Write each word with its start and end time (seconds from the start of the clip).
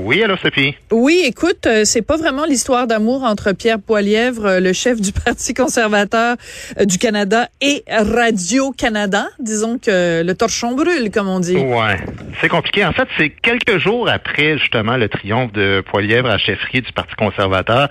Oui, 0.00 0.22
alors 0.22 0.38
Sophie. 0.38 0.76
Oui, 0.92 1.22
écoute, 1.24 1.66
euh, 1.66 1.82
c'est 1.84 2.02
pas 2.02 2.16
vraiment 2.16 2.44
l'histoire 2.44 2.86
d'amour 2.86 3.24
entre 3.24 3.52
Pierre 3.52 3.80
Poilièvre, 3.80 4.46
euh, 4.46 4.60
le 4.60 4.72
chef 4.72 5.00
du 5.00 5.10
Parti 5.24 5.54
conservateur 5.54 6.36
euh, 6.78 6.84
du 6.84 6.98
Canada, 6.98 7.48
et 7.60 7.82
Radio-Canada. 7.88 9.26
Disons 9.40 9.78
que 9.78 10.22
le 10.22 10.34
torchon 10.34 10.76
brûle, 10.76 11.10
comme 11.10 11.28
on 11.28 11.40
dit. 11.40 11.56
Ouais, 11.56 11.96
c'est 12.40 12.48
compliqué. 12.48 12.84
En 12.84 12.92
fait, 12.92 13.08
c'est 13.18 13.30
quelques 13.30 13.78
jours 13.78 14.08
après 14.08 14.56
justement 14.58 14.96
le 14.96 15.08
triomphe 15.08 15.52
de 15.52 15.82
Poilièvre 15.90 16.30
à 16.30 16.38
chefferie 16.38 16.80
du 16.80 16.92
Parti 16.92 17.16
conservateur, 17.16 17.88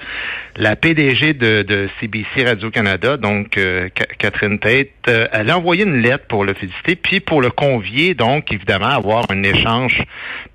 la 0.56 0.78
PDG 0.78 1.34
de, 1.34 1.64
de 1.64 1.90
CBC 2.00 2.46
Radio-Canada, 2.46 3.18
donc 3.18 3.60
Catherine 4.18 4.60
Tate, 4.60 4.88
elle 5.06 5.50
a 5.50 5.58
envoyé 5.58 5.84
une 5.84 6.02
lettre 6.02 6.26
pour 6.28 6.46
le 6.46 6.54
féliciter, 6.54 6.96
puis 6.96 7.20
pour 7.20 7.42
le 7.42 7.52
convier, 7.52 8.16
donc 8.16 8.52
évidemment, 8.52 8.88
à 8.88 8.96
avoir 8.96 9.26
un 9.30 9.44
échange, 9.44 10.02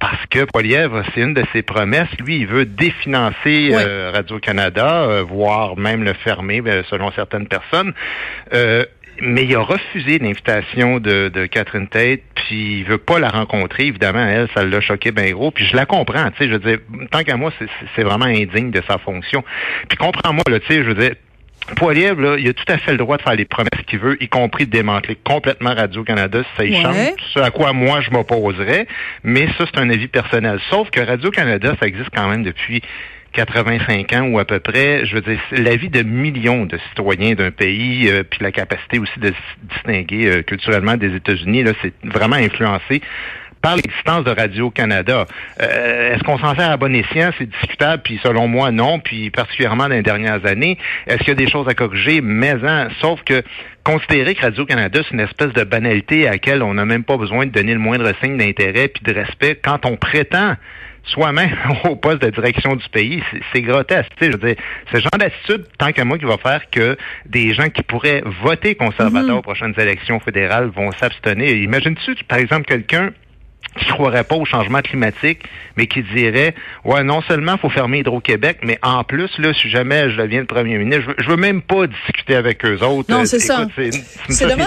parce 0.00 0.26
que 0.30 0.44
Poilièvre, 0.44 1.02
c'est 1.14 1.20
une 1.20 1.34
de 1.34 1.41
ses 1.52 1.62
promesses. 1.62 2.10
Lui, 2.18 2.40
il 2.40 2.46
veut 2.46 2.64
définancer 2.64 3.70
euh, 3.72 4.10
Radio-Canada, 4.12 5.02
euh, 5.02 5.22
voire 5.22 5.76
même 5.76 6.02
le 6.04 6.12
fermer, 6.12 6.60
ben, 6.60 6.84
selon 6.88 7.10
certaines 7.12 7.46
personnes. 7.46 7.92
Euh, 8.52 8.84
mais 9.20 9.44
il 9.44 9.54
a 9.54 9.60
refusé 9.60 10.18
l'invitation 10.18 10.98
de, 10.98 11.28
de, 11.28 11.46
Catherine 11.46 11.86
Tate, 11.86 12.20
puis 12.34 12.80
il 12.80 12.84
veut 12.84 12.98
pas 12.98 13.18
la 13.18 13.28
rencontrer. 13.28 13.84
Évidemment, 13.84 14.26
elle, 14.26 14.48
ça 14.54 14.64
l'a 14.64 14.80
choqué 14.80 15.12
bien 15.12 15.30
gros. 15.30 15.50
Puis 15.50 15.66
je 15.66 15.76
la 15.76 15.86
comprends, 15.86 16.30
tu 16.30 16.38
sais, 16.38 16.48
je 16.48 16.54
veux 16.54 16.58
dire, 16.58 16.78
tant 17.10 17.22
qu'à 17.22 17.36
moi, 17.36 17.52
c'est 17.94 18.02
vraiment 18.02 18.24
indigne 18.24 18.70
de 18.70 18.82
sa 18.88 18.98
fonction. 18.98 19.44
Puis 19.88 19.98
comprends-moi, 19.98 20.42
tu 20.46 20.66
sais, 20.66 20.82
je 20.82 20.88
veux 20.88 20.94
dire, 20.94 21.14
Poilievre, 21.76 22.20
là, 22.20 22.36
il 22.38 22.48
a 22.48 22.52
tout 22.52 22.64
à 22.68 22.78
fait 22.78 22.92
le 22.92 22.98
droit 22.98 23.16
de 23.16 23.22
faire 23.22 23.34
les 23.34 23.44
promesses 23.44 23.82
qu'il 23.86 23.98
veut, 23.98 24.22
y 24.22 24.28
compris 24.28 24.66
de 24.66 24.70
démanteler 24.70 25.16
complètement 25.24 25.74
Radio-Canada 25.74 26.42
si 26.42 26.56
ça 26.56 26.64
y 26.64 26.82
change. 26.82 26.96
Ce 27.32 27.40
à 27.40 27.50
quoi 27.50 27.72
moi 27.72 28.00
je 28.00 28.10
m'opposerais. 28.10 28.86
Mais 29.22 29.46
ça, 29.58 29.64
c'est 29.66 29.78
un 29.80 29.90
avis 29.90 30.08
personnel. 30.08 30.60
Sauf 30.70 30.90
que 30.90 31.00
Radio-Canada, 31.00 31.74
ça 31.80 31.86
existe 31.86 32.10
quand 32.14 32.28
même 32.28 32.42
depuis 32.42 32.82
85 33.32 34.12
ans 34.12 34.26
ou 34.28 34.38
à 34.38 34.44
peu 34.44 34.60
près, 34.60 35.06
je 35.06 35.14
veux 35.14 35.20
dire, 35.22 35.40
l'avis 35.52 35.88
de 35.88 36.02
millions 36.02 36.66
de 36.66 36.78
citoyens 36.90 37.34
d'un 37.34 37.50
pays, 37.50 38.08
euh, 38.08 38.22
puis 38.28 38.40
la 38.42 38.52
capacité 38.52 38.98
aussi 38.98 39.18
de 39.18 39.28
se 39.28 39.74
distinguer 39.74 40.26
euh, 40.26 40.42
culturellement 40.42 40.96
des 40.96 41.14
États-Unis, 41.14 41.62
là, 41.62 41.72
c'est 41.80 41.94
vraiment 42.04 42.36
influencé 42.36 43.00
par 43.62 43.76
l'existence 43.76 44.24
de 44.24 44.30
Radio-Canada. 44.32 45.26
Euh, 45.62 46.14
est-ce 46.14 46.22
qu'on 46.24 46.38
s'en 46.38 46.54
sert 46.54 46.70
à 46.70 46.76
bon 46.76 46.94
escient? 46.94 47.30
C'est 47.38 47.48
discutable, 47.48 48.02
puis 48.02 48.20
selon 48.22 48.48
moi, 48.48 48.70
non, 48.72 48.98
puis 48.98 49.30
particulièrement 49.30 49.84
dans 49.84 49.94
les 49.94 50.02
dernières 50.02 50.44
années. 50.44 50.76
Est-ce 51.06 51.18
qu'il 51.18 51.28
y 51.28 51.32
a 51.32 51.34
des 51.34 51.48
choses 51.48 51.68
à 51.68 51.74
corriger? 51.74 52.20
Mais 52.20 52.54
hein, 52.64 52.88
sauf 53.00 53.22
que 53.22 53.42
considérer 53.84 54.34
que 54.34 54.42
Radio-Canada, 54.42 55.00
c'est 55.04 55.14
une 55.14 55.20
espèce 55.20 55.52
de 55.52 55.64
banalité 55.64 56.26
à 56.26 56.32
laquelle 56.32 56.62
on 56.62 56.74
n'a 56.74 56.84
même 56.84 57.04
pas 57.04 57.16
besoin 57.16 57.46
de 57.46 57.52
donner 57.52 57.72
le 57.72 57.80
moindre 57.80 58.12
signe 58.22 58.36
d'intérêt 58.36 58.88
puis 58.88 59.02
de 59.02 59.14
respect 59.18 59.58
quand 59.62 59.86
on 59.86 59.96
prétend 59.96 60.56
soi-même 61.04 61.56
au 61.84 61.96
poste 61.96 62.22
de 62.22 62.30
direction 62.30 62.76
du 62.76 62.88
pays, 62.88 63.22
c'est 63.52 63.62
grotesque. 63.62 64.12
Je 64.20 64.26
veux 64.26 64.38
dire, 64.38 64.56
ce 64.92 64.98
genre 64.98 65.18
d'attitude, 65.18 65.66
tant 65.78 65.92
qu'à 65.92 66.04
moi, 66.04 66.18
qui 66.18 66.24
va 66.24 66.36
faire 66.38 66.70
que 66.70 66.96
des 67.26 67.54
gens 67.54 67.68
qui 67.68 67.82
pourraient 67.82 68.22
voter 68.42 68.74
conservateur 68.74 69.36
mm-hmm. 69.36 69.38
aux 69.38 69.42
prochaines 69.42 69.74
élections 69.78 70.20
fédérales 70.20 70.66
vont 70.66 70.92
s'abstenir. 70.92 71.56
Imagines-tu, 71.56 72.14
par 72.24 72.38
exemple, 72.38 72.66
quelqu'un 72.66 73.10
qui 73.78 73.86
croirait 73.86 74.24
pas 74.24 74.34
au 74.34 74.44
changement 74.44 74.80
climatique, 74.80 75.40
mais 75.76 75.86
qui 75.86 76.02
dirait 76.02 76.54
ouais 76.84 77.02
non 77.02 77.22
seulement 77.22 77.56
faut 77.56 77.70
fermer 77.70 78.00
Hydro-Québec, 78.00 78.58
mais 78.62 78.78
en 78.82 79.02
plus 79.04 79.30
là 79.38 79.52
si 79.54 79.70
jamais 79.70 80.10
je 80.10 80.20
deviens 80.20 80.40
le 80.40 80.46
premier 80.46 80.78
ministre, 80.78 81.14
je 81.18 81.24
veux, 81.24 81.30
veux 81.30 81.40
même 81.40 81.62
pas 81.62 81.86
discuter 81.86 82.34
avec 82.34 82.64
eux 82.64 82.82
autres. 82.82 83.10
Non 83.10 83.24
c'est 83.24 83.38
ça. 83.38 83.66
C'est 84.28 84.48
dommage. 84.48 84.66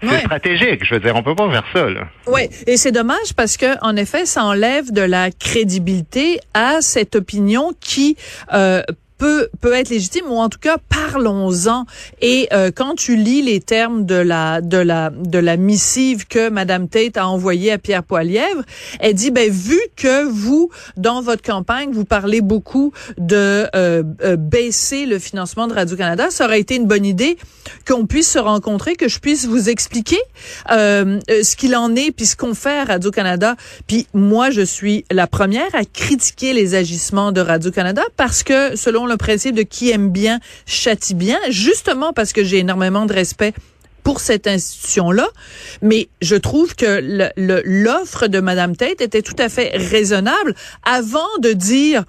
C'est 0.00 0.20
stratégique. 0.20 0.84
Je 0.84 0.94
veux 0.94 1.00
dire 1.00 1.14
on 1.16 1.22
peut 1.22 1.34
pas 1.34 1.50
faire 1.50 1.64
ça 1.72 1.90
là. 1.90 2.08
Oui 2.26 2.48
et 2.66 2.76
c'est 2.76 2.92
dommage 2.92 3.34
parce 3.36 3.56
que 3.56 3.78
en 3.84 3.96
effet 3.96 4.24
ça 4.24 4.44
enlève 4.44 4.92
de 4.92 5.02
la 5.02 5.30
crédibilité 5.30 6.38
à 6.54 6.80
cette 6.80 7.16
opinion 7.16 7.72
qui 7.80 8.16
euh, 8.54 8.82
peut 9.18 9.48
peut 9.60 9.72
être 9.72 9.90
légitime 9.90 10.26
ou 10.28 10.36
en 10.36 10.48
tout 10.48 10.58
cas 10.58 10.76
parlons-en. 10.88 11.84
Et 12.20 12.48
euh, 12.52 12.70
quand 12.74 12.94
tu 12.94 13.16
lis 13.16 13.42
les 13.42 13.60
termes 13.60 14.06
de 14.06 14.14
la 14.14 14.60
de 14.60 14.78
la 14.78 15.10
de 15.10 15.38
la 15.38 15.56
missive 15.56 16.26
que 16.26 16.48
Madame 16.48 16.88
Tate 16.88 17.16
a 17.16 17.28
envoyée 17.28 17.72
à 17.72 17.78
Pierre 17.78 18.04
Poilièvre, 18.04 18.62
elle 19.00 19.14
dit 19.14 19.30
ben 19.30 19.50
vu 19.50 19.78
que 19.96 20.24
vous 20.24 20.70
dans 20.96 21.20
votre 21.20 21.42
campagne 21.42 21.90
vous 21.92 22.04
parlez 22.04 22.40
beaucoup 22.40 22.92
de 23.18 23.66
euh, 23.74 24.02
euh, 24.22 24.36
baisser 24.36 25.04
le 25.06 25.18
financement 25.18 25.66
de 25.66 25.74
Radio 25.74 25.96
Canada, 25.96 26.30
ça 26.30 26.46
aurait 26.46 26.60
été 26.60 26.76
une 26.76 26.86
bonne 26.86 27.04
idée 27.04 27.36
qu'on 27.86 28.06
puisse 28.06 28.30
se 28.30 28.38
rencontrer, 28.38 28.94
que 28.94 29.08
je 29.08 29.18
puisse 29.18 29.46
vous 29.46 29.68
expliquer 29.68 30.18
ce 30.68 31.56
qu'il 31.56 31.74
en 31.76 31.94
est 31.96 32.12
puis 32.12 32.26
ce 32.26 32.36
qu'on 32.36 32.54
fait 32.54 32.78
à 32.78 32.84
Radio 32.84 33.10
Canada. 33.10 33.56
Puis 33.86 34.06
moi 34.14 34.50
je 34.50 34.62
suis 34.62 35.04
la 35.10 35.26
première 35.26 35.74
à 35.74 35.84
critiquer 35.84 36.52
les 36.52 36.74
agissements 36.74 37.32
de 37.32 37.40
Radio 37.40 37.70
Canada 37.70 38.02
parce 38.16 38.42
que 38.42 38.76
selon 38.76 39.07
le 39.08 39.16
principe 39.16 39.54
de 39.54 39.62
qui 39.62 39.90
aime 39.90 40.10
bien 40.10 40.40
châtie 40.66 41.14
bien, 41.14 41.38
justement 41.50 42.12
parce 42.12 42.32
que 42.32 42.44
j'ai 42.44 42.58
énormément 42.58 43.06
de 43.06 43.12
respect 43.12 43.54
pour 44.08 44.20
cette 44.20 44.46
institution-là, 44.46 45.28
mais 45.82 46.08
je 46.22 46.34
trouve 46.34 46.74
que 46.74 47.30
l'offre 47.36 48.26
de 48.26 48.40
Madame 48.40 48.74
Tate 48.74 49.02
était 49.02 49.20
tout 49.20 49.36
à 49.38 49.50
fait 49.50 49.76
raisonnable 49.76 50.54
avant 50.82 51.28
de 51.42 51.52
dire 51.52 52.06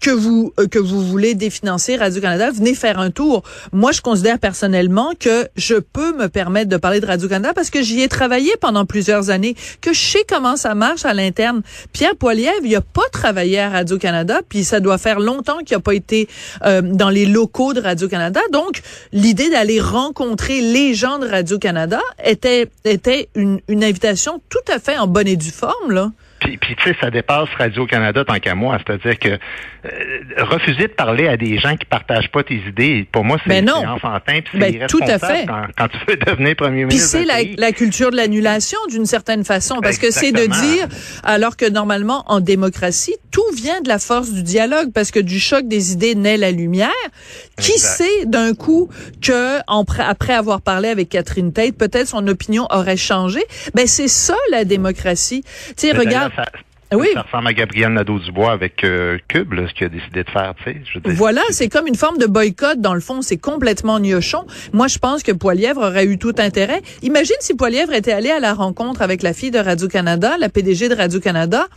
que 0.00 0.10
vous 0.10 0.52
euh, 0.58 0.66
que 0.66 0.78
vous 0.78 1.04
voulez 1.04 1.34
définancer 1.34 1.96
Radio-Canada, 1.96 2.50
venez 2.50 2.74
faire 2.74 2.98
un 2.98 3.10
tour. 3.10 3.42
Moi, 3.72 3.92
je 3.92 4.00
considère 4.00 4.38
personnellement 4.38 5.12
que 5.18 5.48
je 5.56 5.74
peux 5.74 6.16
me 6.16 6.28
permettre 6.28 6.70
de 6.70 6.76
parler 6.76 7.00
de 7.00 7.06
Radio-Canada 7.06 7.52
parce 7.54 7.70
que 7.70 7.82
j'y 7.82 8.00
ai 8.00 8.08
travaillé 8.08 8.52
pendant 8.60 8.86
plusieurs 8.86 9.30
années, 9.30 9.54
que 9.80 9.92
je 9.92 10.00
sais 10.00 10.24
comment 10.28 10.56
ça 10.56 10.74
marche 10.74 11.04
à 11.04 11.14
l'interne. 11.14 11.62
Pierre 11.92 12.16
Poilievre, 12.16 12.64
il 12.64 12.74
a 12.76 12.80
pas 12.80 13.08
travaillé 13.12 13.60
à 13.60 13.68
Radio-Canada, 13.68 14.40
puis 14.48 14.64
ça 14.64 14.80
doit 14.80 14.98
faire 14.98 15.20
longtemps 15.20 15.58
qu'il 15.58 15.76
a 15.76 15.80
pas 15.80 15.94
été 15.94 16.28
euh, 16.64 16.80
dans 16.80 17.10
les 17.10 17.26
locaux 17.26 17.74
de 17.74 17.80
Radio-Canada. 17.80 18.40
Donc, 18.52 18.80
l'idée 19.12 19.50
d'aller 19.50 19.80
rencontrer 19.80 20.60
les 20.60 20.94
gens 20.94 21.18
de 21.18 21.26
Radio-Canada 21.40 22.00
était 22.22 22.68
était 22.84 23.30
une, 23.34 23.60
une 23.66 23.82
invitation 23.82 24.42
tout 24.50 24.58
à 24.68 24.78
fait 24.78 24.98
en 24.98 25.06
bonne 25.06 25.26
et 25.26 25.36
due 25.36 25.50
forme, 25.50 25.90
là. 25.90 26.12
Puis, 26.40 26.56
puis 26.56 26.74
tu 26.76 26.88
sais, 26.88 26.96
ça 27.00 27.10
dépasse 27.10 27.48
Radio-Canada 27.58 28.24
tant 28.24 28.38
qu'à 28.38 28.54
moi. 28.54 28.78
C'est-à-dire 28.78 29.18
que 29.18 29.28
euh, 29.28 30.44
refuser 30.44 30.84
de 30.84 30.92
parler 30.92 31.28
à 31.28 31.36
des 31.36 31.58
gens 31.58 31.76
qui 31.76 31.84
partagent 31.84 32.30
pas 32.30 32.42
tes 32.42 32.62
idées, 32.66 33.06
pour 33.10 33.24
moi, 33.24 33.38
c'est 33.44 33.48
ben 33.48 33.70
enfantin. 33.70 34.40
Puis 34.44 34.58
ben, 34.58 34.86
tout 34.86 35.00
à 35.02 35.18
fait. 35.18 35.46
Quand, 35.46 35.88
tu 35.88 35.98
veux 36.08 36.16
devenir 36.16 36.56
premier 36.56 36.84
ministre. 36.84 37.18
Puis 37.18 37.24
c'est 37.24 37.24
la, 37.24 37.42
la, 37.56 37.72
culture 37.72 38.10
de 38.10 38.16
l'annulation 38.16 38.78
d'une 38.90 39.06
certaine 39.06 39.44
façon. 39.44 39.80
Parce 39.82 39.98
que 39.98 40.10
c'est 40.10 40.32
de 40.32 40.46
dire, 40.46 40.88
alors 41.22 41.56
que 41.56 41.68
normalement, 41.68 42.24
en 42.26 42.40
démocratie, 42.40 43.16
tout 43.30 43.44
vient 43.54 43.80
de 43.80 43.88
la 43.88 43.98
force 43.98 44.32
du 44.32 44.42
dialogue. 44.42 44.92
Parce 44.92 45.10
que 45.10 45.20
du 45.20 45.38
choc 45.38 45.68
des 45.68 45.92
idées 45.92 46.14
naît 46.14 46.36
la 46.36 46.50
lumière. 46.50 46.90
Qui 47.58 47.78
sait 47.78 48.24
d'un 48.24 48.54
coup 48.54 48.88
que, 49.20 49.58
après 49.66 50.32
avoir 50.32 50.62
parlé 50.62 50.88
avec 50.88 51.10
Catherine 51.10 51.52
Tate, 51.52 51.76
peut-être 51.76 52.08
son 52.08 52.26
opinion 52.28 52.66
aurait 52.70 52.96
changé? 52.96 53.40
Ben 53.74 53.86
c'est 53.86 54.08
ça 54.08 54.36
la 54.50 54.64
démocratie. 54.64 55.42
Tu 55.76 55.88
sais, 55.88 55.92
regarde, 55.92 56.29
oui. 56.92 57.08
Ça 57.14 57.22
ressemble 57.22 57.46
à 57.46 57.52
Gabriel 57.52 57.92
Nadeau-Dubois 57.92 58.50
avec 58.50 58.82
euh, 58.82 59.18
Cube, 59.28 59.54
ce 59.68 59.72
qu'il 59.74 59.86
a 59.86 59.88
décidé 59.88 60.24
de 60.24 60.30
faire. 60.30 60.54
Tu 60.64 60.72
sais, 60.72 61.00
voilà, 61.04 61.42
c'est 61.50 61.68
comme 61.68 61.86
une 61.86 61.94
forme 61.94 62.18
de 62.18 62.26
boycott. 62.26 62.80
Dans 62.80 62.94
le 62.94 63.00
fond, 63.00 63.22
c'est 63.22 63.36
complètement 63.36 64.00
niochon. 64.00 64.44
Moi, 64.72 64.88
je 64.88 64.98
pense 64.98 65.22
que 65.22 65.30
Poilièvre 65.30 65.82
aurait 65.82 66.06
eu 66.06 66.18
tout 66.18 66.34
intérêt. 66.38 66.82
Imagine 67.02 67.36
si 67.40 67.54
Poilièvre 67.54 67.92
était 67.92 68.12
allé 68.12 68.30
à 68.30 68.40
la 68.40 68.54
rencontre 68.54 69.02
avec 69.02 69.22
la 69.22 69.32
fille 69.32 69.52
de 69.52 69.60
Radio-Canada, 69.60 70.36
la 70.38 70.48
PDG 70.48 70.88
de 70.88 70.96
Radio-Canada, 70.96 71.68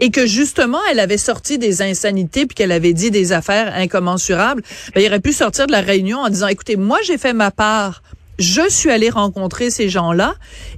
et 0.00 0.10
que 0.10 0.26
justement, 0.26 0.80
elle 0.90 0.98
avait 0.98 1.18
sorti 1.18 1.58
des 1.58 1.82
insanités 1.82 2.46
puis 2.46 2.56
qu'elle 2.56 2.72
avait 2.72 2.92
dit 2.92 3.12
des 3.12 3.32
affaires 3.32 3.72
incommensurables. 3.76 4.62
Ben, 4.94 5.00
il 5.00 5.06
aurait 5.06 5.20
pu 5.20 5.32
sortir 5.32 5.68
de 5.68 5.72
la 5.72 5.80
réunion 5.80 6.18
en 6.18 6.28
disant, 6.28 6.48
écoutez, 6.48 6.76
moi, 6.76 6.98
j'ai 7.04 7.18
fait 7.18 7.34
ma 7.34 7.52
part 7.52 8.02
je 8.38 8.68
suis 8.68 8.90
allée 8.90 9.10
rencontrer 9.10 9.70
ces 9.70 9.88
gens-là 9.88 10.34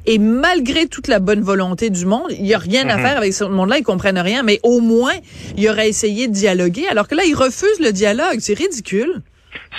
et 0.06 0.19
malgré 0.19 0.87
toute 0.87 1.08
la 1.08 1.19
bonne 1.19 1.40
volonté 1.40 1.90
du 1.90 2.06
monde, 2.06 2.31
il 2.31 2.46
y 2.46 2.55
a 2.55 2.58
rien 2.58 2.88
à 2.88 2.96
mhm. 2.96 3.02
faire 3.02 3.16
avec 3.16 3.34
ce 3.34 3.44
monde-là, 3.44 3.78
ils 3.78 3.84
comprennent 3.84 4.19
rien, 4.19 4.43
mais 4.43 4.60
au 4.62 4.81
moins, 4.81 5.14
il 5.56 5.69
aurait 5.69 5.88
essayé 5.88 6.28
de 6.28 6.32
dialoguer, 6.32 6.87
alors 6.88 7.08
que 7.08 7.14
là, 7.14 7.22
ils 7.25 7.34
refusent 7.34 7.81
le 7.81 7.93
dialogue. 7.93 8.38
C'est 8.40 8.55
ridicule. 8.55 9.22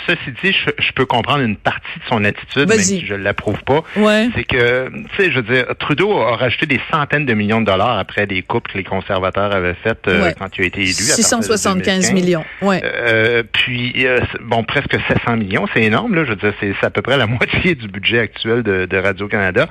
Ceci 0.08 0.32
dit, 0.44 0.54
je, 0.54 0.92
peux 0.94 1.06
comprendre 1.06 1.42
une 1.42 1.56
partie 1.56 2.00
de 2.00 2.06
son 2.10 2.24
attitude, 2.24 2.68
même 2.68 2.80
si 2.80 3.06
je 3.06 3.14
ne 3.14 3.24
l'approuve 3.24 3.62
pas. 3.64 3.84
Ouais. 3.96 4.30
C'est 4.36 4.44
que, 4.44 4.90
tu 4.90 5.16
sais, 5.18 5.32
je 5.32 5.40
veux 5.40 5.54
dire, 5.54 5.66
Trudeau 5.78 6.20
a 6.20 6.36
rajouté 6.36 6.66
des 6.66 6.80
centaines 6.92 7.26
de 7.26 7.34
millions 7.34 7.62
de 7.62 7.66
dollars 7.66 7.98
après 7.98 8.26
des 8.26 8.42
coupes 8.42 8.68
que 8.68 8.78
les 8.78 8.84
conservateurs 8.84 9.52
avaient 9.52 9.76
faites 9.76 10.08
euh, 10.08 10.32
quand 10.38 10.58
il 10.58 10.64
a 10.64 10.68
été 10.68 10.82
élu. 10.82 10.94
675 10.94 12.14
millions, 12.14 12.46
ouais. 12.62 12.82
Euh, 12.84 13.44
puis, 13.52 14.08
euh, 14.08 14.20
bon, 14.42 14.64
presque 14.64 14.98
700 15.08 15.38
millions, 15.38 15.68
c'est 15.74 15.84
énorme, 15.84 16.16
là. 16.16 16.24
Je 16.24 16.30
veux 16.30 16.36
dire, 16.36 16.54
c'est 16.60 16.74
à 16.82 16.90
peu 16.90 17.02
près 17.02 17.18
la 17.18 17.28
moitié 17.28 17.76
du 17.76 17.88
budget 17.88 18.20
actuel 18.20 18.64
de, 18.64 18.86
de 18.86 18.98
Radio-Canada. 18.98 19.68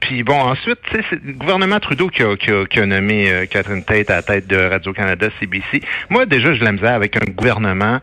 puis, 0.00 0.22
bon, 0.22 0.38
ensuite, 0.38 0.78
tu 0.90 0.96
sais, 0.96 1.04
c'est 1.10 1.24
le 1.24 1.32
gouvernement 1.32 1.80
Trudeau 1.80 2.08
qui 2.08 2.22
a, 2.22 2.36
qui 2.36 2.50
a, 2.50 2.64
qui 2.64 2.80
a 2.80 2.86
nommé 2.86 3.46
Catherine 3.50 3.84
Tate 3.84 4.10
à 4.10 4.16
la 4.16 4.22
tête 4.22 4.46
de 4.46 4.56
Radio-Canada, 4.56 5.28
CBC. 5.40 5.82
Moi, 6.10 6.26
déjà, 6.26 6.54
je 6.54 6.64
la 6.64 6.72
misère 6.72 6.94
avec 6.94 7.16
un 7.16 7.30
gouvernement 7.30 8.00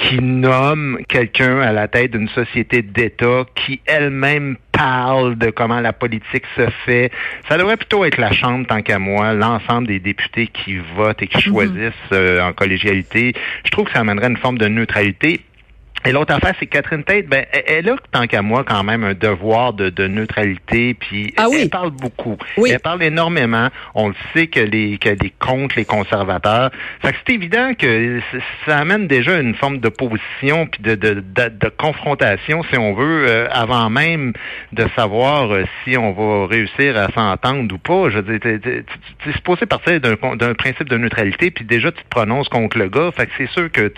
qui 0.00 0.20
nomme 0.20 0.98
quelqu'un 1.08 1.60
à 1.60 1.72
la 1.72 1.88
tête 1.88 2.12
d'une 2.12 2.28
société 2.28 2.82
d'État 2.82 3.44
qui 3.54 3.80
elle-même 3.86 4.56
parle 4.72 5.36
de 5.36 5.50
comment 5.50 5.80
la 5.80 5.92
politique 5.92 6.44
se 6.56 6.68
fait. 6.86 7.10
Ça 7.48 7.58
devrait 7.58 7.76
plutôt 7.76 8.04
être 8.04 8.16
la 8.18 8.32
Chambre, 8.32 8.66
tant 8.66 8.82
qu'à 8.82 8.98
moi, 8.98 9.34
l'ensemble 9.34 9.88
des 9.88 9.98
députés 9.98 10.46
qui 10.46 10.78
votent 10.96 11.22
et 11.22 11.26
qui 11.26 11.36
mhm. 11.36 11.54
choisissent 11.54 11.92
euh, 12.12 12.40
en 12.40 12.52
collégialité. 12.52 13.34
Je 13.64 13.70
trouve 13.70 13.86
que 13.86 13.92
ça 13.92 14.00
amènerait 14.00 14.28
une 14.28 14.38
forme 14.38 14.58
de 14.58 14.68
neutralité. 14.68 15.40
Et 16.06 16.12
l'autre 16.12 16.34
affaire, 16.34 16.54
c'est 16.58 16.64
que 16.64 16.70
Catherine 16.70 17.04
Tate, 17.04 17.26
ben, 17.26 17.44
elle 17.52 17.90
a, 17.90 17.96
tant 18.10 18.26
qu'à 18.26 18.40
moi, 18.40 18.64
quand 18.66 18.82
même 18.82 19.04
un 19.04 19.12
devoir 19.12 19.74
de, 19.74 19.90
de 19.90 20.06
neutralité, 20.06 20.94
puis 20.94 21.34
ah 21.36 21.46
elle, 21.52 21.68
parle 21.68 21.90
beaucoup. 21.90 22.38
Oui. 22.56 22.70
Elle 22.72 22.80
parle 22.80 23.02
énormément. 23.02 23.68
On 23.94 24.08
le 24.08 24.14
sait 24.32 24.46
que 24.46 24.60
les 24.60 24.96
qu'elle 24.96 25.22
est 25.22 25.38
contre 25.38 25.76
les 25.76 25.84
conservateurs. 25.84 26.70
Fait 27.02 27.12
que 27.12 27.18
c'est 27.26 27.34
évident 27.34 27.74
que 27.74 28.20
ça 28.66 28.78
amène 28.78 29.08
déjà 29.08 29.38
une 29.38 29.54
forme 29.54 29.78
d'opposition 29.78 30.66
puis 30.66 30.82
de, 30.82 30.94
de, 30.94 31.20
de, 31.20 31.68
confrontation, 31.76 32.62
si 32.70 32.78
on 32.78 32.94
veut, 32.94 33.26
euh, 33.28 33.46
avant 33.50 33.90
même 33.90 34.32
de 34.72 34.86
savoir 34.96 35.52
euh, 35.52 35.64
si 35.84 35.98
on 35.98 36.12
va 36.12 36.46
réussir 36.46 36.96
à 36.96 37.12
s'entendre 37.12 37.74
ou 37.74 37.78
pas. 37.78 38.08
Je 38.08 38.20
veux 38.20 38.38
dire, 38.38 38.58
tu 38.62 39.28
es 39.28 39.32
supposé 39.34 39.66
partir 39.66 40.00
d'un 40.00 40.54
principe 40.54 40.88
de 40.88 40.96
neutralité, 40.96 41.50
puis 41.50 41.66
déjà 41.66 41.92
tu 41.92 42.02
te 42.02 42.08
prononces 42.08 42.48
contre 42.48 42.78
le 42.78 42.88
gars. 42.88 43.10
Fait 43.14 43.26
que 43.26 43.32
c'est 43.36 43.50
sûr 43.50 43.70
que 43.70 43.92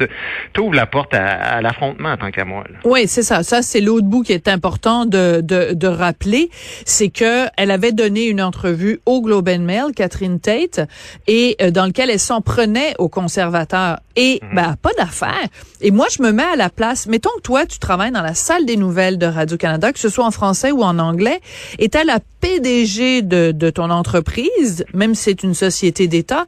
tu 0.53 0.61
ouvres 0.61 0.75
la 0.75 0.87
porte 0.87 1.15
à, 1.15 1.27
à 1.27 1.61
l'affrontement 1.61 1.92
tant 1.95 2.31
qu'à 2.31 2.45
moi. 2.45 2.65
Oui, 2.85 3.07
c'est 3.07 3.23
ça. 3.23 3.43
Ça, 3.43 3.63
c'est 3.63 3.81
l'autre 3.81 4.07
bout 4.07 4.23
qui 4.23 4.33
est 4.33 4.49
important 4.49 5.07
de, 5.07 5.41
de, 5.43 5.73
de 5.75 5.87
rappeler. 5.87 6.51
C'est 6.85 7.09
que 7.09 7.47
elle 7.57 7.71
avait 7.71 7.93
donné 7.93 8.27
une 8.27 8.43
entrevue 8.43 9.01
au 9.07 9.23
Globe 9.23 9.49
and 9.49 9.61
Mail, 9.61 9.93
Catherine 9.95 10.41
Tate, 10.41 10.81
et 11.27 11.57
euh, 11.61 11.71
dans 11.71 11.87
lequel 11.87 12.11
elle 12.11 12.21
s'en 12.21 12.41
prenait 12.41 12.95
aux 12.99 13.09
conservateurs. 13.09 14.01
Et, 14.17 14.41
mhm. 14.43 14.55
ben, 14.55 14.77
pas 14.81 14.93
d'affaires. 14.99 15.49
Et 15.81 15.91
moi, 15.91 16.07
je 16.11 16.23
me 16.23 16.33
mets 16.33 16.43
à 16.43 16.57
la 16.57 16.69
place. 16.69 17.07
Mettons 17.07 17.31
que 17.37 17.43
toi, 17.43 17.67
tu 17.67 17.79
travailles 17.79 18.11
dans 18.11 18.23
la 18.23 18.35
salle 18.35 18.67
des 18.67 18.77
nouvelles 18.77 19.19
de 19.19 19.27
Radio-Canada, 19.27 19.93
que 19.93 19.99
ce 19.99 20.09
soit 20.09 20.25
en 20.25 20.31
français 20.31 20.71
ou 20.71 20.83
en 20.83 20.99
anglais, 20.99 21.41
et 21.79 21.89
t'as 21.89 22.05
la 22.05 22.19
PDG 22.41 23.23
de, 23.23 23.53
de 23.53 23.71
ton 23.71 23.91
entreprise, 23.91 24.85
même 24.93 25.15
si 25.15 25.25
c'est 25.25 25.43
une 25.43 25.55
société 25.55 26.09
d'État, 26.09 26.47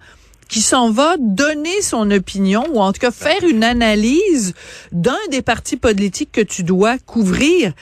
qui 0.55 0.63
s'en 0.63 0.93
va 0.93 1.17
donner 1.19 1.83
son 1.83 2.13
opinion 2.13 2.65
ou 2.73 2.79
en 2.79 2.93
tout 2.93 3.01
cas 3.01 3.11
faire 3.11 3.43
une 3.43 3.65
analyse 3.65 4.55
d'un 4.93 5.19
des 5.33 5.43
partis 5.43 5.77
politiques 5.77 6.31
que 6.31 6.41
tu 6.41 6.63
dois 6.63 6.97
couvrir. 6.97 7.73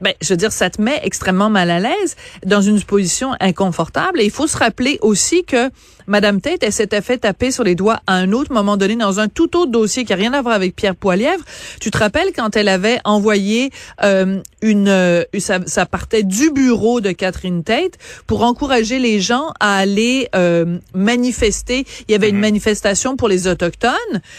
Ben, 0.00 0.14
je 0.20 0.28
veux 0.30 0.36
dire, 0.36 0.52
ça 0.52 0.70
te 0.70 0.80
met 0.80 1.00
extrêmement 1.02 1.50
mal 1.50 1.70
à 1.70 1.80
l'aise 1.80 2.16
dans 2.44 2.62
une 2.62 2.80
position 2.82 3.32
inconfortable. 3.40 4.20
Et 4.20 4.24
il 4.24 4.30
faut 4.30 4.46
se 4.46 4.56
rappeler 4.56 4.98
aussi 5.02 5.44
que 5.44 5.70
Madame 6.06 6.40
Tate, 6.40 6.62
elle 6.62 6.72
s'était 6.72 7.02
fait 7.02 7.18
taper 7.18 7.50
sur 7.50 7.64
les 7.64 7.74
doigts 7.74 8.00
à 8.06 8.14
un 8.14 8.32
autre 8.32 8.52
moment 8.52 8.78
donné 8.78 8.96
dans 8.96 9.20
un 9.20 9.28
tout 9.28 9.56
autre 9.56 9.70
dossier 9.70 10.04
qui 10.04 10.12
a 10.14 10.16
rien 10.16 10.32
à 10.32 10.40
voir 10.40 10.54
avec 10.54 10.74
Pierre 10.74 10.96
Poilièvre. 10.96 11.44
Tu 11.80 11.90
te 11.90 11.98
rappelles 11.98 12.32
quand 12.34 12.56
elle 12.56 12.68
avait 12.68 12.98
envoyé 13.04 13.70
euh, 14.02 14.40
une, 14.62 14.88
euh, 14.88 15.24
ça, 15.38 15.58
ça, 15.66 15.84
partait 15.84 16.22
du 16.22 16.50
bureau 16.50 17.00
de 17.00 17.12
Catherine 17.12 17.62
Tate 17.62 17.98
pour 18.26 18.42
encourager 18.42 18.98
les 18.98 19.20
gens 19.20 19.52
à 19.60 19.76
aller 19.76 20.28
euh, 20.34 20.78
manifester. 20.94 21.84
Il 22.08 22.12
y 22.12 22.14
avait 22.14 22.30
une 22.30 22.36
mhm. 22.36 22.42
manifestation 22.42 23.16
pour 23.16 23.28
les 23.28 23.46
autochtones 23.46 23.92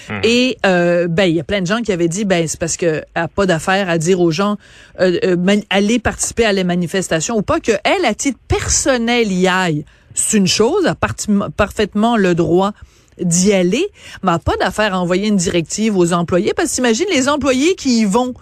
mhm. 0.10 0.22
et 0.24 0.58
euh, 0.66 1.08
ben 1.08 1.26
il 1.26 1.36
y 1.36 1.40
a 1.40 1.44
plein 1.44 1.62
de 1.62 1.68
gens 1.68 1.82
qui 1.82 1.92
avaient 1.92 2.08
dit 2.08 2.26
ben 2.26 2.48
c'est 2.48 2.60
parce 2.60 2.78
que 2.78 3.04
a 3.16 3.28
pas 3.28 3.46
d'affaire 3.46 3.90
à 3.90 3.98
dire 3.98 4.20
aux 4.20 4.32
gens 4.32 4.58
euh, 5.00 5.20
euh 5.24 5.36
aller 5.70 6.00
participer 6.00 6.46
à 6.46 6.54
les 6.54 6.64
manifestations 6.64 7.38
ou 7.38 7.42
pas 7.42 7.60
que 7.60 7.72
elle 7.84 8.06
à 8.06 8.14
titre 8.14 8.40
personnel 8.48 9.32
y 9.32 9.48
aille 9.48 9.86
c'est 10.20 10.38
une 10.38 10.48
chose, 10.48 10.86
a 10.86 10.96
parfaitement 10.96 12.18
le 12.18 12.36
droit 12.36 12.74
d'y 13.20 13.52
aller, 13.52 13.86
mais 14.24 14.32
pas 14.44 14.56
d'affaire 14.58 14.94
à 14.94 15.00
envoyer 15.02 15.28
une 15.28 15.36
directive 15.36 15.98
aux 15.98 16.14
employés 16.14 16.54
parce 16.56 16.70
que 16.70 16.76
t'imagines 16.76 17.08
les 17.12 17.28
employés 17.28 17.76
qui 17.76 18.00
y 18.00 18.06
vont, 18.06 18.34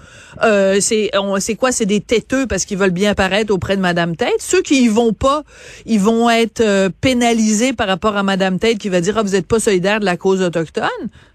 euh, 0.43 0.77
c'est 0.81 1.09
c'est 1.39 1.55
quoi, 1.55 1.71
c'est 1.71 1.87
des 1.87 1.99
têteux 1.99 2.45
parce 2.45 2.63
qu'ils 2.63 2.77
veulent 2.77 2.91
bien 2.91 3.15
paraître 3.15 3.51
auprès 3.51 3.75
de 3.75 3.81
Madame 3.81 4.15
Tête. 4.15 4.35
Ceux 4.37 4.61
qui 4.61 4.83
y 4.83 4.87
vont 4.87 5.13
pas, 5.13 5.41
ils 5.87 5.99
vont 5.99 6.29
être 6.29 6.61
euh, 6.61 6.89
pénalisés 7.01 7.73
par 7.73 7.87
rapport 7.87 8.17
à 8.17 8.21
Madame 8.21 8.59
Tête 8.59 8.77
qui 8.77 8.89
va 8.89 9.01
dire 9.01 9.17
ah 9.17 9.23
vous 9.23 9.33
êtes 9.35 9.47
pas 9.47 9.59
solidaire 9.59 9.99
de 9.99 10.05
la 10.05 10.15
cause 10.15 10.43
autochtone. 10.43 10.87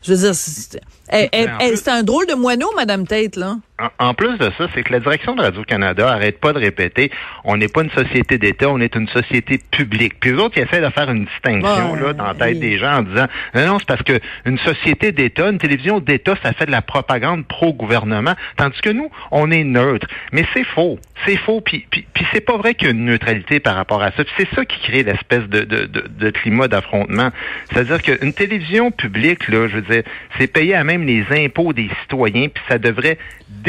Je 0.03 0.15
veux 0.15 0.21
dire, 0.21 0.35
c'est 0.37 1.89
un 1.89 2.03
drôle 2.05 2.27
de 2.27 2.35
moineau 2.35 2.69
Madame 2.77 3.09
Tête 3.09 3.35
là 3.35 3.59
en 3.99 4.15
plus 4.15 4.39
de 4.39 4.51
ça, 4.59 4.69
c'est 4.75 4.83
que 4.83 4.93
la 4.93 5.01
direction 5.01 5.35
de 5.35 5.43
Radio-Canada 5.43 6.09
arrête 6.09 6.41
pas 6.41 6.53
de 6.53 6.59
répéter, 6.59 7.11
on 7.45 7.57
n'est 7.57 7.69
pas 7.69 7.83
une 7.83 7.91
société 7.91 8.39
d'État, 8.39 8.69
on 8.69 8.81
est 8.81 8.95
une 8.95 9.09
société 9.09 9.61
publique. 9.71 10.21
Puis 10.21 10.31
eux 10.31 10.41
autres, 10.41 10.57
ils 10.59 10.63
essaient 10.63 10.81
de 10.81 10.91
faire 10.91 11.11
une 11.11 11.25
distinction 11.25 11.95
là 11.95 12.13
dans 12.13 12.27
la 12.27 12.35
tête 12.35 12.59
des 12.59 12.79
gens 12.79 12.99
en 12.99 13.03
disant, 13.03 13.27
non, 13.55 13.67
non, 13.67 13.79
c'est 13.79 13.89
parce 13.89 14.03
que 14.03 14.21
une 14.45 14.59
société 14.59 15.13
d'État, 15.13 15.49
une 15.49 15.59
télévision 15.59 16.01
d'État, 16.01 16.35
ça 16.43 16.53
fait 16.53 16.67
de 16.67 16.71
la 16.71 16.83
propagande 16.83 17.47
pro-gouvernement, 17.47 18.35
tandis 18.57 18.81
que 18.81 18.91
nous, 18.91 19.11
on 19.31 19.51
est 19.51 19.65
neutre. 19.65 20.07
Mais 20.33 20.45
c'est 20.55 20.65
faux, 20.65 20.99
c'est 21.27 21.37
faux, 21.37 21.61
puis, 21.61 21.87
puis, 21.91 22.07
puis 22.13 22.27
c'est 22.33 22.41
pas 22.41 22.57
vrai 22.57 22.75
qu'il 22.75 22.89
y 22.89 22.91
a 22.91 22.95
une 22.95 23.05
neutralité 23.05 23.61
par 23.61 23.75
rapport 23.75 24.03
à 24.03 24.11
ça. 24.13 24.23
c'est 24.37 24.49
ça 24.55 24.65
qui 24.65 24.79
crée 24.81 25.03
l'espèce 25.03 25.45
de, 25.49 25.61
de, 25.61 25.87
de, 25.87 26.05
de 26.09 26.31
climat 26.31 26.69
d'affrontement. 26.69 27.31
C'est-à-dire 27.71 28.03
qu'une 28.03 28.33
télévision 28.33 28.91
publique, 28.91 29.49
là, 29.49 29.69
je 29.69 29.77
veux 29.77 29.83
dire, 29.83 30.03
c'est 30.39 30.47
payé 30.47 30.75
à 30.75 30.85
même 30.85 31.05
les 31.07 31.25
impôts 31.31 31.73
des 31.73 31.91
citoyens, 32.03 32.49
puis 32.49 32.63
ça 32.69 32.79
devrait 32.79 33.19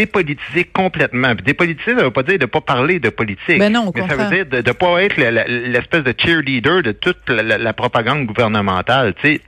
dépolitiser 0.05 0.65
complètement. 0.65 1.33
dépolitiser, 1.35 1.95
ça 1.95 2.03
veut 2.03 2.11
pas 2.11 2.23
dire 2.23 2.39
de 2.39 2.45
pas 2.45 2.61
parler 2.61 2.99
de 2.99 3.09
politique. 3.09 3.59
Ben 3.59 3.71
non, 3.71 3.91
mais 3.95 4.07
ça 4.07 4.15
veut 4.15 4.35
dire 4.35 4.45
de 4.45 4.57
ne 4.57 4.73
pas 4.73 5.03
être 5.03 5.17
l'espèce 5.17 6.03
de 6.03 6.13
cheerleader 6.17 6.83
de 6.83 6.91
toute 6.91 7.29
la, 7.29 7.57
la 7.57 7.73
propagande 7.73 8.25
gouvernementale. 8.25 9.13
Tu 9.21 9.35
sais, 9.35 9.41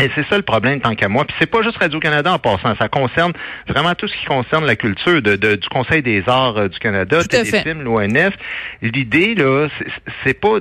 et 0.00 0.10
c'est 0.14 0.26
ça 0.28 0.36
le 0.36 0.42
problème 0.42 0.80
tant 0.80 0.94
qu'à 0.94 1.08
moi. 1.08 1.24
Puis 1.24 1.36
c'est 1.40 1.50
pas 1.50 1.62
juste 1.62 1.76
Radio-Canada 1.78 2.32
en 2.32 2.38
passant, 2.38 2.74
ça 2.76 2.88
concerne 2.88 3.32
vraiment 3.66 3.94
tout 3.94 4.06
ce 4.06 4.16
qui 4.16 4.26
concerne 4.26 4.64
la 4.64 4.76
culture 4.76 5.20
de, 5.20 5.36
du 5.36 5.68
Conseil 5.68 6.02
des 6.02 6.22
arts 6.26 6.56
euh, 6.56 6.68
du 6.68 6.78
Canada, 6.78 7.22
Téléfilm, 7.24 7.82
l'ONF. 7.82 8.34
L'idée 8.80 9.34
là, 9.34 9.68
c'est 10.24 10.34
pas 10.34 10.58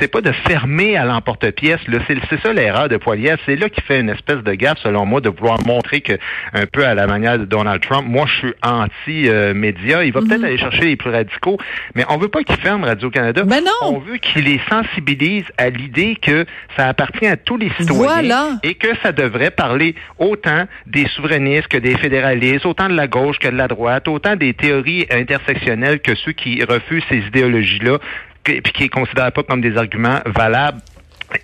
c'est 0.00 0.08
pas 0.08 0.20
de 0.20 0.32
fermer 0.32 0.96
à 0.96 1.04
l'emporte-pièce. 1.04 1.80
Là, 1.86 1.98
c'est 2.08 2.40
ça 2.42 2.52
l'erreur 2.52 2.88
de 2.88 2.96
Poilier. 2.96 3.34
C'est 3.46 3.56
là 3.56 3.68
qu'il 3.68 3.84
fait 3.84 4.00
une 4.00 4.10
espèce 4.10 4.42
de 4.42 4.52
gaffe, 4.54 4.78
selon 4.78 5.06
moi, 5.06 5.20
de 5.20 5.28
vouloir 5.28 5.58
montrer 5.64 6.00
que 6.00 6.14
un 6.52 6.66
peu 6.66 6.84
à 6.84 6.94
la 6.94 7.06
manière 7.06 7.38
de 7.38 7.44
Donald 7.44 7.80
Trump, 7.80 8.06
moi 8.08 8.26
je 8.26 8.46
suis 8.46 8.54
anti-média. 8.62 10.04
Il 10.04 10.12
va 10.12 10.20
peut-être 10.20 10.38
mhm. 10.38 10.44
aller 10.44 10.58
chercher 10.58 10.84
les 10.86 10.96
plus 10.96 11.10
radicaux, 11.10 11.58
mais 11.94 12.04
on 12.08 12.16
veut 12.16 12.28
pas 12.28 12.42
qu'il 12.42 12.56
ferme 12.56 12.84
Radio-Canada. 12.84 13.44
Ben 13.44 13.62
non. 13.64 13.94
On 13.94 13.98
veut 13.98 14.16
qu'il 14.16 14.44
les 14.44 14.60
sensibilise 14.68 15.44
à 15.56 15.70
l'idée 15.70 16.16
que 16.20 16.44
ça 16.76 16.88
appartient 16.88 17.26
à 17.26 17.36
tous 17.36 17.56
les 17.56 17.70
citoyens. 17.78 17.94
Voilà 17.94 18.55
et 18.62 18.74
que 18.74 18.88
ça 19.02 19.12
devrait 19.12 19.50
parler 19.50 19.94
autant 20.18 20.66
des 20.86 21.06
souverainistes 21.08 21.68
que 21.68 21.78
des 21.78 21.96
fédéralistes, 21.96 22.66
autant 22.66 22.88
de 22.88 22.94
la 22.94 23.06
gauche 23.06 23.38
que 23.38 23.48
de 23.48 23.56
la 23.56 23.68
droite, 23.68 24.08
autant 24.08 24.36
des 24.36 24.54
théories 24.54 25.06
intersectionnelles 25.10 26.00
que 26.00 26.14
ceux 26.14 26.32
qui 26.32 26.62
refusent 26.64 27.04
ces 27.08 27.18
idéologies-là, 27.18 27.98
puis 28.44 28.60
qui 28.62 28.84
ne 28.84 28.88
considèrent 28.88 29.32
pas 29.32 29.42
comme 29.42 29.60
des 29.60 29.76
arguments 29.76 30.20
valables 30.26 30.80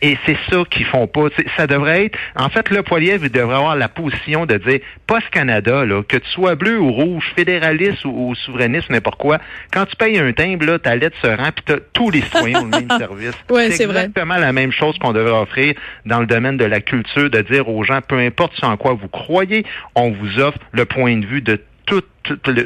et 0.01 0.17
c'est 0.27 0.37
ça 0.51 0.63
qu'ils 0.71 0.87
font 0.87 1.07
pas. 1.07 1.27
ça 1.57 1.67
devrait 1.67 2.07
être. 2.07 2.19
En 2.37 2.49
fait, 2.49 2.71
le 2.71 2.83
Poiliev, 2.83 3.29
devrait 3.31 3.57
avoir 3.57 3.77
la 3.77 3.89
position 3.89 4.47
de 4.47 4.57
dire 4.57 4.81
Post 5.07 5.29
Canada, 5.31 5.85
là, 5.85 6.03
que 6.03 6.17
tu 6.17 6.29
sois 6.31 6.55
bleu 6.55 6.79
ou 6.79 6.93
rouge, 6.93 7.33
fédéraliste 7.35 8.05
ou, 8.05 8.35
souverainiste, 8.35 8.91
n'importe 8.91 9.19
quoi, 9.19 9.39
quand 9.73 9.87
tu 9.87 9.97
payes 9.97 10.19
un 10.19 10.33
timbre, 10.33 10.67
là, 10.67 10.79
ta 10.79 10.97
lettre 10.97 11.17
se 11.21 11.27
rend, 11.27 11.51
puis 11.53 11.77
tous 11.93 12.11
les 12.11 12.23
citoyens 12.23 12.61
ont 12.61 12.65
le 12.65 12.71
même 12.71 12.89
service. 12.99 13.35
c'est 13.49 13.85
exactement 13.85 14.37
la 14.37 14.53
même 14.53 14.73
chose 14.73 14.99
qu'on 14.99 15.13
devrait 15.13 15.41
offrir 15.41 15.75
dans 16.07 16.21
le 16.21 16.27
domaine 16.27 16.57
de 16.57 16.65
la 16.65 16.81
culture, 16.81 17.31
de 17.31 17.41
dire 17.43 17.69
aux 17.69 17.83
gens, 17.83 18.01
peu 18.07 18.19
importe 18.19 18.63
en 18.63 18.77
quoi 18.77 18.95
vous 18.95 19.09
croyez, 19.09 19.65
on 19.95 20.11
vous 20.11 20.39
offre 20.39 20.59
le 20.73 20.85
point 20.85 21.17
de 21.17 21.27
vue 21.27 21.41
de 21.41 21.61
toutes, 21.87 22.07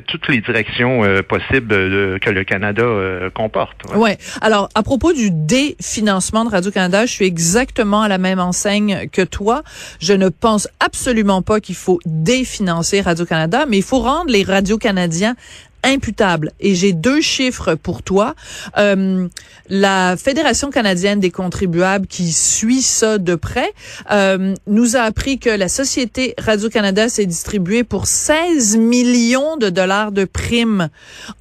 toutes, 0.06 0.28
les 0.28 0.40
directions 0.40 1.02
euh, 1.02 1.22
possibles 1.22 1.72
euh, 1.72 2.18
que 2.18 2.30
le 2.30 2.44
Canada 2.44 2.82
euh, 2.82 3.30
comporte. 3.30 3.76
Ouais. 3.94 4.18
Alors, 4.40 4.68
à 4.74 4.82
propos 4.82 5.12
du 5.12 5.30
définancement 5.30 6.44
de 6.44 6.50
Radio-Canada, 6.50 7.06
je 7.06 7.12
suis 7.12 7.24
exactement 7.24 8.02
à 8.02 8.08
la 8.08 8.18
même 8.18 8.38
enseigne 8.38 9.08
que 9.10 9.22
toi. 9.22 9.62
Je 10.00 10.12
ne 10.12 10.28
pense 10.28 10.68
absolument 10.80 11.42
pas 11.42 11.60
qu'il 11.60 11.74
faut 11.74 11.98
définancer 12.04 13.00
Radio-Canada, 13.00 13.66
mais 13.68 13.78
il 13.78 13.82
faut 13.82 14.00
rendre 14.00 14.30
les 14.30 14.42
radios 14.42 14.78
canadiens 14.78 15.36
imputable. 15.86 16.52
Et 16.60 16.74
j'ai 16.74 16.92
deux 16.92 17.20
chiffres 17.20 17.74
pour 17.74 18.02
toi. 18.02 18.34
Euh, 18.76 19.28
la 19.68 20.16
Fédération 20.16 20.70
canadienne 20.70 21.20
des 21.20 21.30
contribuables 21.30 22.06
qui 22.06 22.32
suit 22.32 22.82
ça 22.82 23.18
de 23.18 23.34
près 23.34 23.72
euh, 24.10 24.54
nous 24.66 24.96
a 24.96 25.00
appris 25.00 25.38
que 25.38 25.50
la 25.50 25.68
société 25.68 26.34
Radio-Canada 26.38 27.08
s'est 27.08 27.26
distribuée 27.26 27.84
pour 27.84 28.06
16 28.06 28.76
millions 28.76 29.56
de 29.56 29.70
dollars 29.70 30.12
de 30.12 30.24
primes 30.24 30.88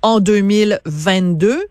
en 0.01 0.19
2022. 0.19 1.67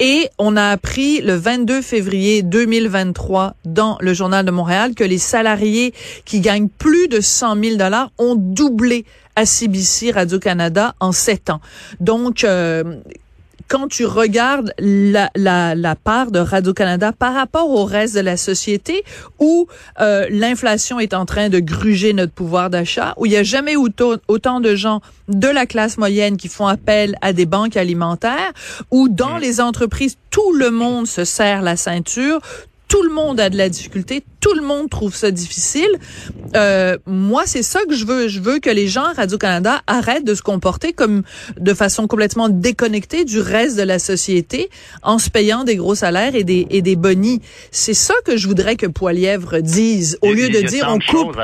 Et 0.00 0.28
on 0.38 0.56
a 0.56 0.70
appris 0.70 1.20
le 1.20 1.34
22 1.34 1.82
février 1.82 2.42
2023 2.42 3.54
dans 3.64 3.96
le 4.00 4.14
Journal 4.14 4.44
de 4.44 4.50
Montréal 4.50 4.94
que 4.94 5.04
les 5.04 5.18
salariés 5.18 5.94
qui 6.24 6.40
gagnent 6.40 6.68
plus 6.68 7.08
de 7.08 7.20
100 7.20 7.62
000 7.62 7.76
dollars 7.76 8.10
ont 8.18 8.34
doublé 8.36 9.04
à 9.36 9.44
CBC 9.44 10.12
Radio-Canada 10.12 10.94
en 11.00 11.12
sept 11.12 11.50
ans. 11.50 11.60
Donc, 12.00 12.44
euh, 12.44 12.96
quand 13.68 13.88
tu 13.88 14.06
regardes 14.06 14.72
la, 14.78 15.30
la, 15.34 15.74
la 15.74 15.94
part 15.96 16.30
de 16.30 16.38
Radio-Canada 16.38 17.12
par 17.12 17.34
rapport 17.34 17.70
au 17.70 17.84
reste 17.84 18.14
de 18.14 18.20
la 18.20 18.36
société, 18.36 19.04
où 19.38 19.66
euh, 20.00 20.26
l'inflation 20.30 21.00
est 21.00 21.14
en 21.14 21.26
train 21.26 21.48
de 21.48 21.58
gruger 21.58 22.12
notre 22.12 22.32
pouvoir 22.32 22.70
d'achat, 22.70 23.14
où 23.16 23.26
il 23.26 23.30
n'y 23.30 23.36
a 23.36 23.42
jamais 23.42 23.74
eu 23.74 23.88
autant 24.28 24.60
de 24.60 24.74
gens 24.74 25.00
de 25.28 25.48
la 25.48 25.66
classe 25.66 25.98
moyenne 25.98 26.36
qui 26.36 26.48
font 26.48 26.66
appel 26.66 27.16
à 27.20 27.32
des 27.32 27.46
banques 27.46 27.76
alimentaires, 27.76 28.52
où 28.90 29.08
dans 29.08 29.38
mm. 29.38 29.40
les 29.40 29.60
entreprises, 29.60 30.16
tout 30.30 30.52
le 30.52 30.70
monde 30.70 31.06
se 31.06 31.24
serre 31.24 31.62
la 31.62 31.76
ceinture, 31.76 32.40
tout 32.88 33.02
le 33.02 33.12
monde 33.12 33.40
a 33.40 33.50
de 33.50 33.56
la 33.56 33.68
difficulté, 33.68 34.22
tout 34.46 34.54
le 34.54 34.62
monde 34.64 34.88
trouve 34.88 35.12
ça 35.12 35.32
difficile. 35.32 35.98
Euh, 36.54 36.98
moi, 37.04 37.42
c'est 37.46 37.64
ça 37.64 37.80
que 37.88 37.96
je 37.96 38.06
veux. 38.06 38.28
Je 38.28 38.38
veux 38.38 38.60
que 38.60 38.70
les 38.70 38.86
gens 38.86 39.02
à 39.02 39.12
Radio-Canada 39.12 39.80
arrêtent 39.88 40.24
de 40.24 40.36
se 40.36 40.42
comporter 40.42 40.92
comme 40.92 41.24
de 41.58 41.74
façon 41.74 42.06
complètement 42.06 42.48
déconnectée 42.48 43.24
du 43.24 43.40
reste 43.40 43.76
de 43.76 43.82
la 43.82 43.98
société 43.98 44.70
en 45.02 45.18
se 45.18 45.30
payant 45.30 45.64
des 45.64 45.74
gros 45.74 45.96
salaires 45.96 46.36
et 46.36 46.44
des, 46.44 46.64
et 46.70 46.80
des 46.80 46.94
bonnies. 46.94 47.42
C'est 47.72 47.92
ça 47.94 48.14
que 48.24 48.36
je 48.36 48.46
voudrais 48.46 48.76
que 48.76 48.86
Poilièvre 48.86 49.58
dise 49.58 50.16
au 50.22 50.32
lieu 50.32 50.48
de 50.48 50.60
dire 50.60 50.86
on 50.88 51.00
coupe. 51.00 51.36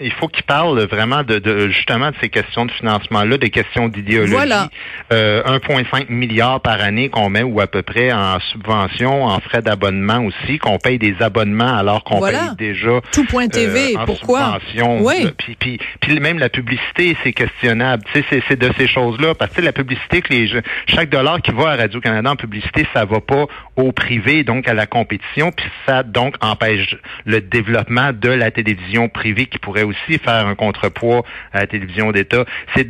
il 0.00 0.12
faut 0.14 0.26
qu'il 0.26 0.42
parle 0.42 0.82
vraiment 0.86 1.22
de, 1.22 1.38
de, 1.38 1.68
justement 1.68 2.10
de 2.10 2.16
ces 2.20 2.30
questions 2.30 2.66
de 2.66 2.72
financement-là, 2.72 3.38
des 3.38 3.50
questions 3.50 3.88
d'idéologie. 3.88 4.32
Voilà. 4.32 4.70
Euh, 5.12 5.44
1,5 5.44 6.10
milliard 6.10 6.60
par 6.60 6.80
année 6.80 7.10
qu'on 7.10 7.30
met 7.30 7.44
ou 7.44 7.60
à 7.60 7.68
peu 7.68 7.82
près 7.82 8.12
en 8.12 8.40
subvention, 8.52 9.26
en 9.26 9.38
frais 9.38 9.62
d'abonnement 9.62 10.24
aussi, 10.24 10.58
qu'on 10.58 10.78
paye 10.78 10.98
des 10.98 11.14
abonnements 11.20 11.76
alors 11.76 12.02
qu'on 12.02 12.20
paye 12.20 12.39
déjà 12.56 13.00
tout 13.12 13.24
point 13.24 13.48
TV. 13.48 13.96
Euh, 13.96 14.04
pourquoi? 14.06 14.58
Oui. 15.00 15.28
Puis, 15.38 15.56
puis, 15.58 15.78
puis 16.00 16.20
même 16.20 16.38
la 16.38 16.48
publicité, 16.48 17.16
c'est 17.22 17.32
questionnable. 17.32 18.02
Tu 18.12 18.22
sais, 18.22 18.42
c'est 18.48 18.58
de 18.58 18.70
ces 18.76 18.86
choses-là 18.86 19.34
parce 19.34 19.52
que 19.52 19.60
la 19.60 19.72
publicité 19.72 20.22
que 20.22 20.32
les 20.32 20.50
chaque 20.86 21.10
dollar 21.10 21.40
qui 21.42 21.52
va 21.52 21.70
à 21.70 21.76
Radio 21.76 22.00
Canada 22.00 22.30
en 22.30 22.36
publicité, 22.36 22.86
ça 22.92 23.04
va 23.04 23.20
pas 23.20 23.46
au 23.76 23.92
privé, 23.92 24.44
donc 24.44 24.68
à 24.68 24.74
la 24.74 24.86
compétition, 24.86 25.52
puis 25.52 25.66
ça 25.86 26.02
donc 26.02 26.34
empêche 26.40 26.96
le 27.24 27.40
développement 27.40 28.12
de 28.12 28.28
la 28.28 28.50
télévision 28.50 29.08
privée 29.08 29.46
qui 29.46 29.58
pourrait 29.58 29.82
aussi 29.82 30.18
faire 30.18 30.46
un 30.46 30.54
contrepoids 30.54 31.22
à 31.52 31.60
la 31.60 31.66
télévision 31.66 32.12
d'État. 32.12 32.44
C'est 32.74 32.88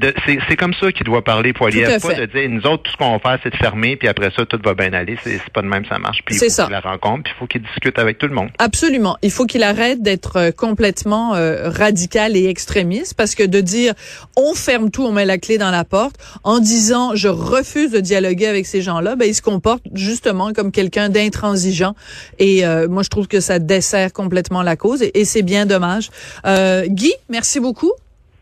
c'est 0.49 0.57
comme 0.57 0.75
ça 0.75 0.93
qu'il 0.93 1.05
doit 1.05 1.23
parler 1.23 1.53
Poilier, 1.53 1.85
pas 2.01 2.15
de 2.15 2.27
dire 2.27 2.49
nous 2.49 2.67
autres 2.67 2.85
tout 2.85 2.93
ce 2.93 2.97
qu'on 2.97 3.13
va 3.13 3.19
faire 3.19 3.39
c'est 3.43 3.51
de 3.51 3.57
fermer 3.57 3.97
puis 3.97 4.09
après 4.09 4.31
ça 4.35 4.47
tout 4.47 4.59
va 4.65 4.75
bien 4.75 4.93
aller. 4.93 5.17
C'est 5.23 5.41
pas 5.51 5.63
de 5.63 5.67
même 5.67 5.85
ça 5.87 5.99
marche. 5.99 6.23
Puis 6.25 6.37
il 6.37 6.51
faut 6.51 6.63
qu'il 6.65 6.73
la 6.73 6.81
rencontre, 6.81 7.25
puis 7.25 7.33
il 7.35 7.39
faut 7.39 7.47
qu'il 7.47 7.63
discute 7.63 7.99
avec 7.99 8.19
tout 8.19 8.27
le 8.27 8.35
monde. 8.35 8.51
Absolument. 8.59 9.17
Il 9.23 9.30
faut 9.31 9.47
qu'il 9.47 9.63
arrête 9.63 10.03
d'être 10.03 10.37
euh, 10.37 10.51
complètement 10.51 11.35
euh, 11.35 11.69
radical 11.69 12.37
et 12.37 12.47
extrémiste 12.47 13.15
parce 13.15 13.35
que 13.35 13.43
de 13.43 13.61
dire 13.61 13.95
on 14.37 14.55
ferme 14.55 14.91
tout, 14.91 15.05
on 15.05 15.13
met 15.13 15.25
la 15.25 15.39
clé 15.39 15.59
dans 15.59 15.71
la 15.71 15.85
porte 15.85 16.17
en 16.45 16.59
disant 16.59 17.15
je 17.15 17.29
refuse 17.29 17.91
de 17.91 18.01
dialoguer 18.01 18.47
avec 18.47 18.67
ces 18.67 18.83
gens-là, 18.83 19.17
ben 19.17 19.27
il 19.27 19.35
se 19.35 19.43
comporte 19.43 19.83
justement 19.95 20.53
comme 20.53 20.73
quelqu'un 20.73 21.09
d'intransigeant 21.09 21.95
et 22.39 22.65
euh, 22.65 22.89
moi 22.89 23.03
je 23.03 23.09
trouve 23.09 23.29
que 23.29 23.41
ça 23.41 23.59
dessert 23.59 24.13
complètement 24.13 24.63
la 24.63 24.77
cause 24.77 25.03
et, 25.03 25.19
et 25.19 25.25
c'est 25.25 25.43
bien 25.43 25.67
dommage. 25.67 26.11
Guy, 26.45 27.13
merci 27.29 27.61
beaucoup. 27.61 27.93